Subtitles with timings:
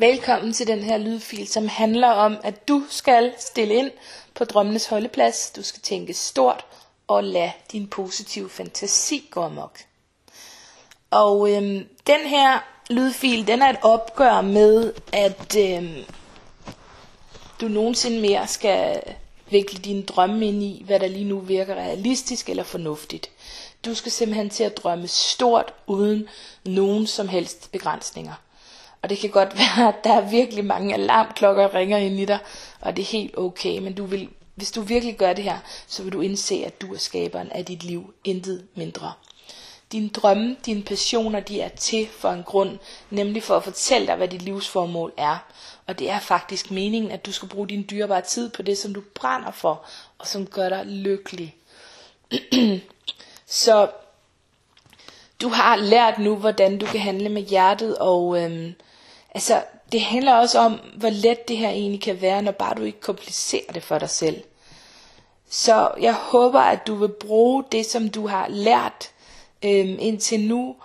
[0.00, 3.90] Velkommen til den her lydfil, som handler om, at du skal stille ind
[4.34, 5.52] på drømmenes holdeplads.
[5.56, 6.66] Du skal tænke stort
[7.06, 9.78] og lade din positive fantasi gå amok.
[11.10, 12.58] Og øhm, den her
[12.90, 16.04] lydfil, den er et opgør med, at øhm,
[17.60, 19.02] du nogensinde mere skal
[19.50, 23.30] vikle dine drømme ind i, hvad der lige nu virker realistisk eller fornuftigt.
[23.84, 26.28] Du skal simpelthen til at drømme stort, uden
[26.64, 28.34] nogen som helst begrænsninger.
[29.02, 32.24] Og det kan godt være, at der er virkelig mange alarmklokker, der ringer ind i
[32.24, 32.38] dig,
[32.80, 36.02] og det er helt okay, men du vil, hvis du virkelig gør det her, så
[36.02, 39.12] vil du indse, at du er skaberen af dit liv, intet mindre.
[39.92, 42.78] Dine drømme, dine passioner, de er til for en grund,
[43.10, 45.38] nemlig for at fortælle dig, hvad dit livsformål er.
[45.86, 48.94] Og det er faktisk meningen, at du skal bruge din dyrebare tid på det, som
[48.94, 49.84] du brænder for,
[50.18, 51.56] og som gør dig lykkelig.
[53.46, 53.90] så
[55.42, 58.74] du har lært nu, hvordan du kan handle med hjertet, og øhm,
[59.38, 62.82] altså, det handler også om, hvor let det her egentlig kan være, når bare du
[62.82, 64.42] ikke komplicerer det for dig selv.
[65.50, 69.10] Så jeg håber, at du vil bruge det, som du har lært
[69.62, 70.76] øhm, indtil nu,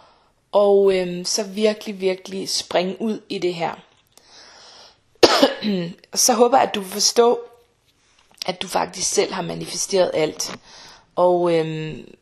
[0.51, 3.73] og øhm, så virkelig, virkelig springe ud i det her.
[6.25, 7.39] så håber jeg, at du vil forstå,
[8.45, 10.55] at du faktisk selv har manifesteret alt.
[11.15, 12.15] Og øhm,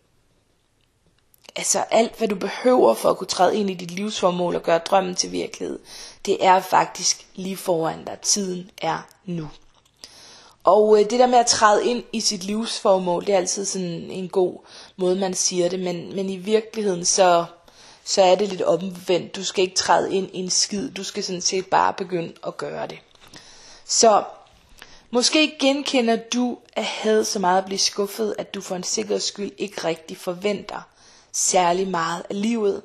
[1.55, 4.77] altså alt hvad du behøver for at kunne træde ind i dit livsformål og gøre
[4.77, 5.79] drømmen til virkelighed,
[6.25, 8.19] det er faktisk lige foran dig.
[8.21, 9.49] Tiden er nu.
[10.63, 14.11] Og øh, det der med at træde ind i sit livsformål, det er altid sådan
[14.11, 14.59] en god
[14.97, 17.45] måde, man siger det, men, men i virkeligheden så,
[18.03, 19.35] så er det lidt omvendt.
[19.35, 22.57] Du skal ikke træde ind i en skid, du skal sådan set bare begynde at
[22.57, 22.99] gøre det.
[23.85, 24.23] Så
[25.11, 29.23] måske genkender du at have så meget at blive skuffet, at du for en sikkerheds
[29.23, 30.81] skyld ikke rigtig forventer
[31.31, 32.81] særlig meget af livet.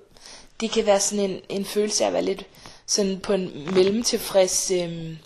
[0.61, 2.47] Det kan være sådan en, en følelse af at være lidt
[2.86, 5.16] sådan på en mellemtilfreds, øh,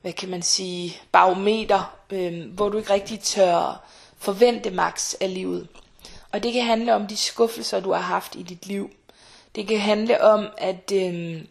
[0.00, 3.84] hvad kan man sige, barometer, øh, hvor du ikke rigtig tør
[4.18, 5.68] forvente max af livet.
[6.32, 8.90] Og det kan handle om de skuffelser, du har haft i dit liv.
[9.54, 11.44] Det kan handle om, at øh,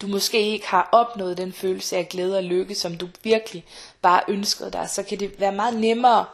[0.00, 3.64] du måske ikke har opnået den følelse af glæde og lykke, som du virkelig
[4.02, 4.90] bare ønskede dig.
[4.90, 6.24] Så kan det være meget nemmere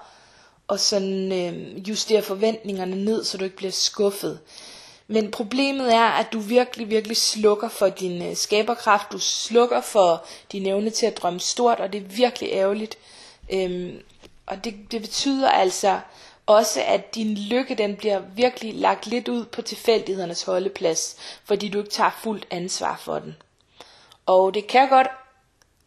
[0.68, 4.40] og sådan øh, justere forventningerne ned, så du ikke bliver skuffet.
[5.08, 10.24] Men problemet er, at du virkelig, virkelig slukker for din øh, skaberkraft, du slukker for
[10.52, 12.98] din evne til at drømme stort, og det er virkelig ærgerligt.
[13.52, 14.02] Øhm,
[14.46, 16.00] og det, det betyder altså
[16.46, 21.78] også, at din lykke den bliver virkelig lagt lidt ud på tilfældighedernes holdeplads, fordi du
[21.78, 23.36] ikke tager fuldt ansvar for den.
[24.26, 25.08] Og det kan godt,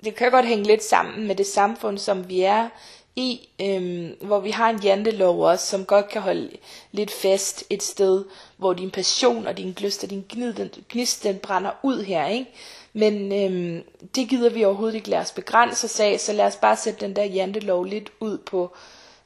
[0.04, 2.70] det kan godt hænge lidt sammen med det samfund, som vi er
[3.20, 6.52] i, øhm, hvor vi har en jantelov også, som godt kan holde
[6.92, 8.26] lidt fast et sted,
[8.58, 12.28] hvor din passion og din glyst og din gnid, den, gnist, den brænder ud her,
[12.28, 12.52] ikke?
[12.94, 13.84] Men øhm,
[14.16, 17.06] det gider vi overhovedet ikke lade os begrænse os af, så lad os bare sætte
[17.06, 18.76] den der jantelov lidt ud på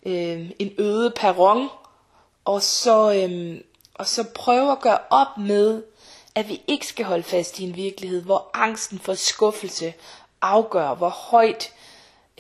[0.06, 1.70] øhm, en øde perron,
[2.46, 5.84] og så, øhm, og så prøve at gøre op med,
[6.36, 9.94] at vi ikke skal holde fast i en virkelighed, hvor angsten for skuffelse
[10.42, 11.74] afgør, hvor højt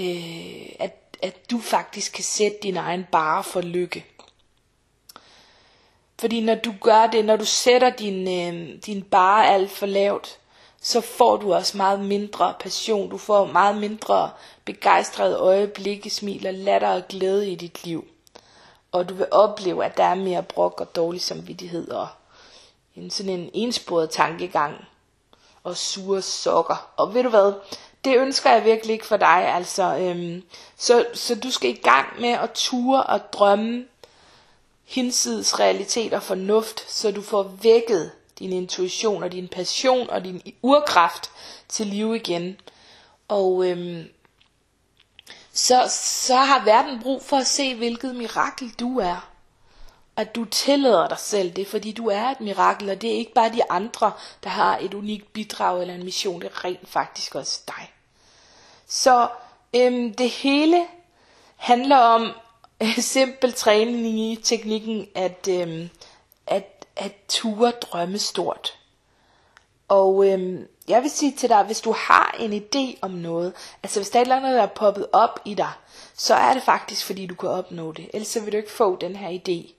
[0.02, 4.06] øh, at at du faktisk kan sætte din egen bare for lykke.
[6.20, 10.40] Fordi når du gør det, når du sætter din, øh, din bare alt for lavt,
[10.82, 13.10] så får du også meget mindre passion.
[13.10, 14.32] Du får meget mindre
[14.66, 18.08] begejstrede øjeblikke, smil og latter og glæde i dit liv.
[18.92, 22.08] Og du vil opleve, at der er mere brok og dårlig samvittighed og
[22.96, 24.86] en sådan en ensporet tankegang
[25.64, 26.92] og sure sokker.
[26.98, 27.54] Og ved du hvad,
[28.06, 29.98] det ønsker jeg virkelig ikke for dig, altså.
[29.98, 30.44] Øhm,
[30.78, 33.86] så, så du skal i gang med at ture og drømme
[34.86, 40.42] hinsides realitet og fornuft, så du får vækket din intuition og din passion og din
[40.62, 41.32] urkraft
[41.70, 42.62] til live igen.
[43.28, 44.04] Og øhm,
[45.54, 45.92] så,
[46.26, 49.34] så har verden brug for at se, hvilket mirakel du er
[50.16, 53.34] at du tillader dig selv det, fordi du er et mirakel, og det er ikke
[53.34, 54.12] bare de andre,
[54.44, 57.93] der har et unikt bidrag eller en mission, det er rent faktisk også dig.
[58.94, 59.28] Så
[59.76, 60.86] øhm, det hele
[61.56, 62.32] handler om
[62.82, 65.90] øh, simpel træning i teknikken at, øhm,
[66.48, 68.80] at, at ture drømme stort.
[69.88, 73.54] Og øhm, jeg vil sige til dig, hvis du har en idé om noget,
[73.84, 75.72] altså hvis der er noget, der er poppet op i dig,
[76.14, 78.96] så er det faktisk fordi du kan opnå det, ellers så vil du ikke få
[78.96, 79.74] den her idé.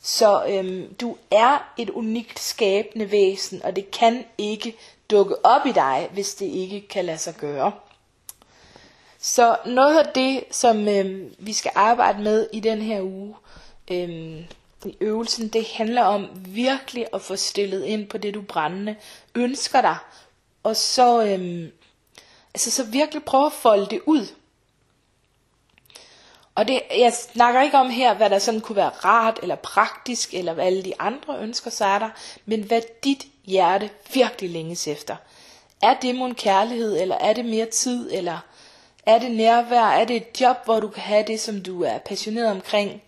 [0.00, 4.76] Så øhm, du er et unikt skabende væsen, og det kan ikke
[5.10, 7.72] dukke op i dig, hvis det ikke kan lade sig gøre.
[9.18, 13.34] Så noget af det, som øh, vi skal arbejde med i den her uge,
[13.90, 14.40] øh,
[14.84, 18.96] i øvelsen, det handler om virkelig at få stillet ind på det, du brændende
[19.34, 19.96] ønsker dig,
[20.62, 21.68] og så, øh,
[22.54, 24.26] altså så virkelig prøve at folde det ud.
[26.54, 30.34] Og det, jeg snakker ikke om her, hvad der sådan kunne være rart eller praktisk,
[30.34, 32.10] eller hvad alle de andre ønsker sig er der,
[32.46, 35.16] men hvad dit hjerte virkelig længes efter.
[35.82, 38.38] Er det mon kærlighed, eller er det mere tid, eller
[39.06, 41.98] er det nærvær, er det et job, hvor du kan have det, som du er
[41.98, 43.02] passioneret omkring?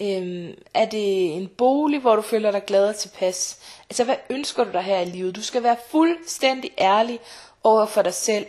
[0.00, 3.58] Øhm, er det en bolig, hvor du føler dig glad og tilpas?
[3.90, 5.36] Altså, hvad ønsker du dig her i livet?
[5.36, 7.20] Du skal være fuldstændig ærlig
[7.64, 8.46] over for dig selv.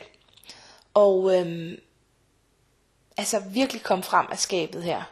[0.93, 1.79] Og øhm,
[3.17, 5.03] altså virkelig komme frem af skabet her.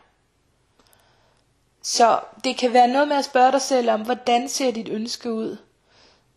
[1.82, 5.34] Så det kan være noget med at spørge dig selv om, hvordan ser dit ønske
[5.34, 5.58] ud?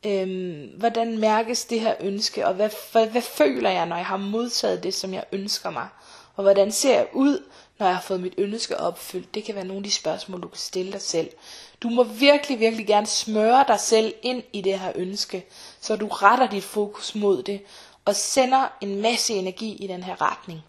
[0.06, 4.16] Øhm, hvordan mærkes det her ønske, og hvad, hvad, hvad føler jeg, når jeg har
[4.16, 5.88] modtaget det, som jeg ønsker mig?
[6.36, 7.44] Og hvordan ser jeg ud,
[7.78, 9.34] når jeg har fået mit ønske opfyldt?
[9.34, 11.30] Det kan være nogle af de spørgsmål, du kan stille dig selv.
[11.82, 15.46] Du må virkelig, virkelig gerne smøre dig selv ind i det her ønske,
[15.80, 17.60] så du retter dit fokus mod det,
[18.04, 20.60] og sender en masse energi i den her retning.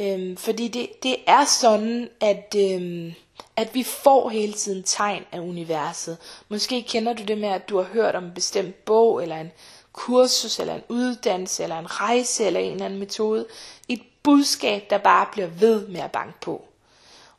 [0.00, 3.14] Øhm, fordi det, det er sådan, at, øhm,
[3.56, 6.16] at vi får hele tiden tegn af universet.
[6.48, 9.52] Måske kender du det med, at du har hørt om en bestemt bog, eller en
[9.92, 13.46] kursus, eller en uddannelse, eller en rejse, eller en eller anden metode.
[13.88, 16.64] Et budskab, der bare bliver ved med at banke på.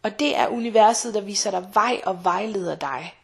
[0.03, 3.15] Og det er universet, der viser dig vej og vejleder dig.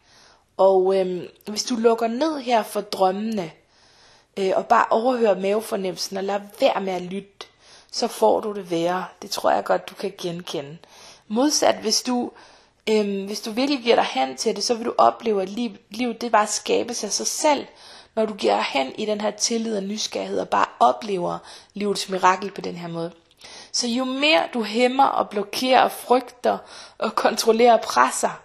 [0.56, 3.50] Og øhm, hvis du lukker ned her for drømmene,
[4.36, 7.46] øh, og bare overhører mavefornemmelsen, og lader være med at lytte,
[7.90, 9.04] så får du det værre.
[9.22, 10.78] Det tror jeg godt, du kan genkende.
[11.28, 12.30] Modsat, hvis du,
[12.90, 15.70] øhm, hvis du virkelig giver dig hen til det, så vil du opleve, at liv,
[15.90, 17.66] livet det bare skabes af sig selv,
[18.14, 21.38] når du giver dig hen i den her tillid og nysgerrighed, og bare oplever
[21.74, 23.12] livets mirakel på den her måde.
[23.72, 26.58] Så jo mere du hæmmer og blokerer og frygter
[26.98, 28.42] og kontrollerer og presser,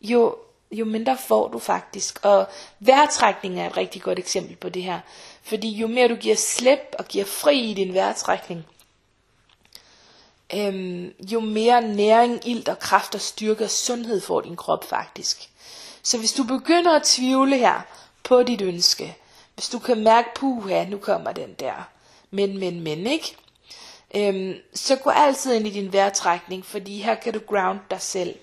[0.00, 0.36] jo,
[0.72, 2.18] jo mindre får du faktisk.
[2.22, 2.46] Og
[2.80, 5.00] vejrtrækning er et rigtig godt eksempel på det her.
[5.42, 8.66] Fordi jo mere du giver slip og giver fri i din vejrtrækning,
[10.54, 15.48] øhm, jo mere næring, ild og kraft og styrke og sundhed får din krop faktisk.
[16.02, 17.80] Så hvis du begynder at tvivle her
[18.22, 19.16] på dit ønske,
[19.54, 21.88] hvis du kan mærke, puha, nu kommer den der,
[22.30, 23.36] men, men, men, ikke?
[24.16, 28.34] Øhm, så gå altid ind i din vejrtrækning, fordi her kan du ground dig selv.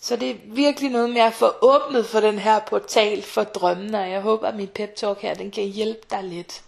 [0.00, 4.00] Så det er virkelig noget med at få åbnet for den her portal for drømmene,
[4.00, 6.62] og jeg håber, at min pep talk her, den kan hjælpe dig lidt.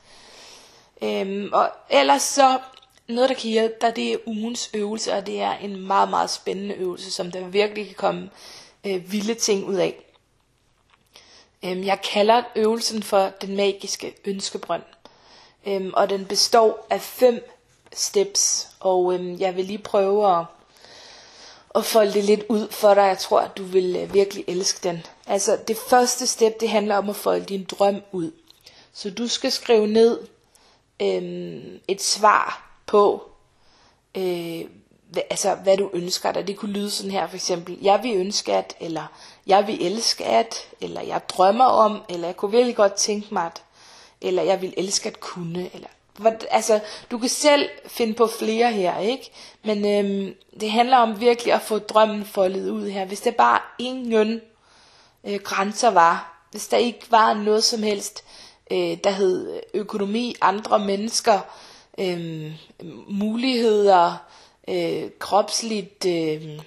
[1.02, 2.58] Øhm, og ellers så
[3.08, 6.30] noget, der kan hjælpe dig, det er ugens øvelse, og det er en meget, meget
[6.30, 8.30] spændende øvelse, som der virkelig kan komme
[8.86, 10.02] øh, vilde ting ud af.
[11.64, 14.82] Øhm, jeg kalder øvelsen for den magiske ønskebrønd,
[15.66, 17.50] øhm, og den består af fem
[17.92, 20.44] steps, og øhm, jeg vil lige prøve at,
[21.74, 23.02] at folde det lidt ud for dig.
[23.02, 25.06] Jeg tror, at du vil øh, virkelig elske den.
[25.26, 28.30] Altså, det første step, det handler om at folde din drøm ud.
[28.92, 30.20] Så du skal skrive ned
[31.02, 33.30] øhm, et svar på,
[34.14, 34.64] øh,
[35.10, 36.46] hvad, altså, hvad du ønsker dig.
[36.46, 39.06] Det kunne lyde sådan her for eksempel, jeg vil ønske at, eller
[39.46, 43.46] jeg vil elske at, eller jeg drømmer om, eller jeg kunne virkelig godt tænke mig
[43.46, 43.62] at,
[44.20, 45.88] eller jeg vil elske at kunne, eller
[46.50, 46.80] altså,
[47.10, 49.30] du kan selv finde på flere her, ikke?
[49.64, 53.04] Men øhm, det handler om virkelig at få drømmen foldet ud her.
[53.04, 54.40] Hvis der bare ingen
[55.24, 58.25] øh, grænser var, hvis der ikke var noget som helst,
[58.70, 61.40] øh, der hed økonomi, andre mennesker,
[61.98, 62.52] øh,
[63.08, 64.16] muligheder,
[64.68, 66.60] øh, kropsligt, øh,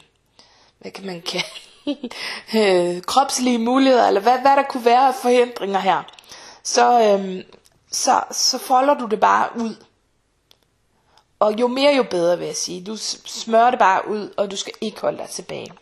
[0.80, 1.46] hvad kan man kalde
[2.96, 6.04] øh, kropslige muligheder, eller hvad, hvad der kunne være af forhindringer her,
[6.64, 7.44] så, øh,
[7.92, 9.76] så, så folder du det bare ud.
[11.40, 12.84] Og jo mere jo bedre vil jeg sige.
[12.84, 15.74] Du smører det bare ud, og du skal ikke holde dig tilbage.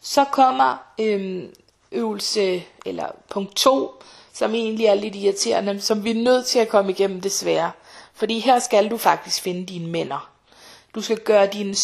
[0.00, 1.44] Så kommer øh,
[1.92, 6.68] øvelse, eller punkt 2, som egentlig er lidt irriterende, som vi er nødt til at
[6.68, 7.70] komme igennem desværre.
[8.14, 10.30] Fordi her skal du faktisk finde dine mænder.
[10.94, 11.74] Du skal gøre dine,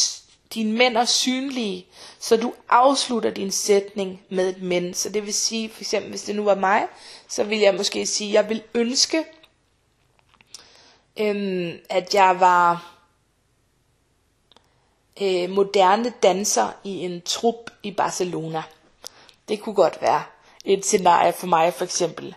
[0.54, 1.86] dine mænder synlige,
[2.18, 4.94] så du afslutter din sætning med et men.
[4.94, 6.86] Så det vil sige, for eksempel hvis det nu var mig,
[7.28, 9.24] så vil jeg måske sige, jeg vil ønske,
[11.16, 12.96] øhm, at jeg var
[15.22, 18.62] øh, moderne danser i en trup i Barcelona.
[19.48, 20.22] Det kunne godt være
[20.64, 22.34] et scenarie for mig for eksempel.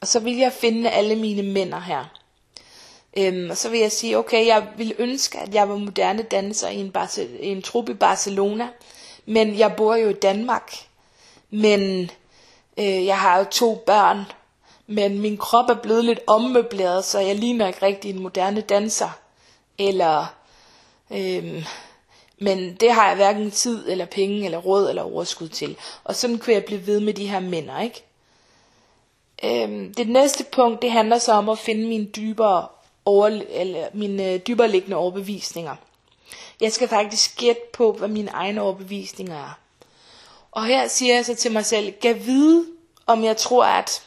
[0.00, 2.04] Og så vil jeg finde alle mine mænder her.
[3.16, 6.68] Øhm, og så vil jeg sige, okay, jeg vil ønske, at jeg var moderne danser
[6.68, 8.68] i en, Barce- i en trup i Barcelona,
[9.26, 10.72] men jeg bor jo i Danmark.
[11.50, 12.10] Men
[12.78, 14.24] øh, jeg har jo to børn,
[14.86, 19.18] men min krop er blevet lidt ommøbleret, så jeg ligner ikke rigtig en moderne danser.
[19.78, 20.34] Eller,
[21.10, 21.62] øhm,
[22.38, 25.76] men det har jeg hverken tid, eller penge, eller råd, eller overskud til.
[26.04, 28.04] Og sådan kunne jeg blive ved med de her mænd, ikke?
[29.44, 32.66] Øhm, det næste punkt, det handler så om at finde mine dybere,
[33.06, 35.76] over, eller mine øh, dybere liggende overbevisninger.
[36.60, 39.58] Jeg skal faktisk gætte på, hvad mine egne overbevisninger er.
[40.52, 42.66] Og her siger jeg så til mig selv, gav vide,
[43.06, 44.02] om jeg tror, at...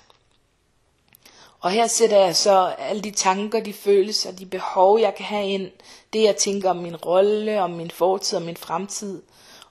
[1.61, 5.47] Og her sætter jeg så alle de tanker, de følelser, de behov, jeg kan have
[5.47, 5.71] ind.
[6.13, 9.21] Det, jeg tænker om min rolle, om min fortid, om min fremtid,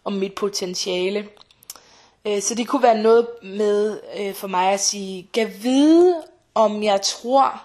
[0.04, 1.28] om mit potentiale.
[2.24, 6.22] Øh, så det kunne være noget med øh, for mig at sige, gav vide,
[6.54, 7.62] om jeg tror,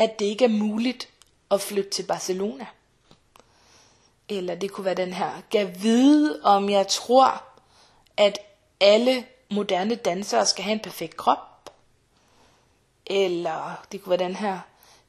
[0.00, 1.08] at det ikke er muligt
[1.50, 2.66] at flytte til Barcelona.
[4.28, 7.42] Eller det kunne være den her, gav vide, om jeg tror,
[8.16, 8.38] at
[8.80, 11.70] alle moderne dansere skal have en perfekt krop.
[13.06, 14.58] Eller det kunne være den her,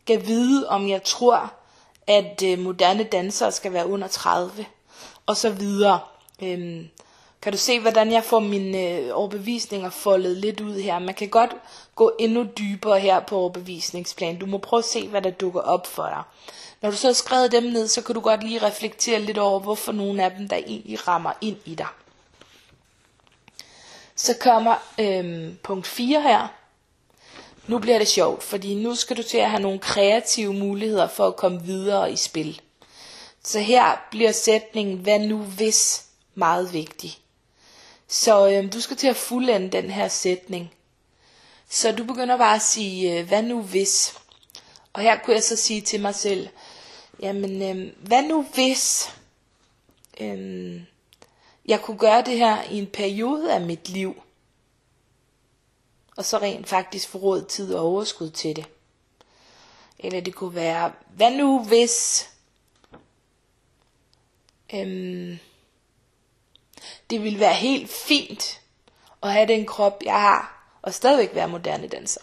[0.06, 1.54] gav vide, om jeg tror,
[2.08, 4.66] at øh, moderne dansere skal være under 30.
[5.26, 6.00] Og så videre.
[6.44, 6.90] Øhm,
[7.42, 11.00] kan du se, hvordan jeg får mine øh, overbevisninger foldet lidt ud her?
[11.00, 11.52] Man kan godt
[11.96, 14.40] gå endnu dybere her på overbevisningsplan.
[14.40, 16.24] Du må prøve at se, hvad der dukker op for dig.
[16.82, 19.60] Når du så har skrevet dem ned, så kan du godt lige reflektere lidt over,
[19.60, 21.88] hvorfor nogle af dem, der egentlig rammer ind i dig.
[24.16, 26.48] Så kommer øhm, punkt 4 her.
[27.68, 31.28] Nu bliver det sjovt, fordi nu skal du til at have nogle kreative muligheder for
[31.28, 32.62] at komme videre i spil.
[33.44, 36.06] Så her bliver sætningen, hvad nu hvis,
[36.36, 37.21] meget vigtig.
[38.12, 40.74] Så øhm, du skal til at fuldende den her sætning.
[41.70, 44.16] Så du begynder bare at sige, øh, hvad nu hvis?
[44.94, 46.48] Og her kunne jeg så sige til mig selv,
[47.20, 49.10] jamen, øh, hvad nu hvis
[50.20, 50.82] øh,
[51.66, 54.22] jeg kunne gøre det her i en periode af mit liv?
[56.18, 58.66] Og så rent faktisk få råd, tid og overskud til det.
[60.00, 62.28] Eller det kunne være, hvad nu hvis
[64.74, 65.38] Øh,
[67.10, 68.60] det ville være helt fint
[69.24, 72.22] at have den krop, jeg har, og stadigvæk være moderne danser.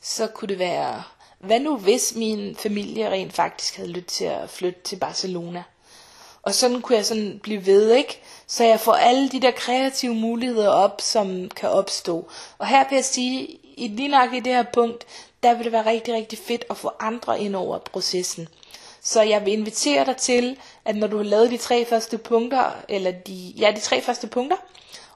[0.00, 1.02] Så kunne det være,
[1.38, 5.62] hvad nu hvis min familie rent faktisk havde lyst til at flytte til Barcelona?
[6.42, 8.20] Og sådan kunne jeg sådan blive ved, ikke?
[8.46, 12.28] Så jeg får alle de der kreative muligheder op, som kan opstå.
[12.58, 15.06] Og her vil jeg sige, i lige nok i det her punkt,
[15.42, 18.48] der vil det være rigtig, rigtig fedt at få andre ind over processen.
[19.04, 22.70] Så jeg vil invitere dig til, at når du har lavet de tre første punkter,
[22.88, 24.56] eller de, ja, de tre første punkter,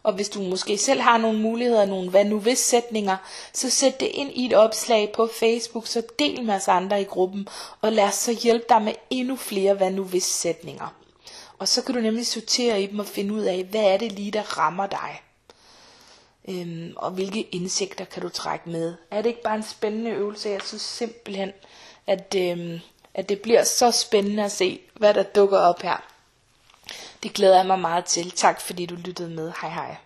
[0.02, 3.16] og hvis du måske selv har nogle muligheder, nogle hvad nu hvis sætninger,
[3.52, 7.04] så sæt det ind i et opslag på Facebook, så del med os andre i
[7.04, 7.48] gruppen,
[7.80, 10.94] og lad os så hjælpe dig med endnu flere hvad nu hvis sætninger.
[11.58, 14.12] Og så kan du nemlig sortere i dem og finde ud af, hvad er det
[14.12, 15.22] lige, der rammer dig.
[16.48, 18.94] Øhm, og hvilke indsigter kan du trække med.
[19.10, 20.48] Er det ikke bare en spændende øvelse?
[20.48, 21.52] Jeg synes simpelthen,
[22.06, 22.80] at, øhm,
[23.18, 25.96] at det bliver så spændende at se, hvad der dukker op her.
[27.22, 28.30] Det glæder jeg mig meget til.
[28.30, 29.52] Tak fordi du lyttede med.
[29.62, 29.96] Hej hej.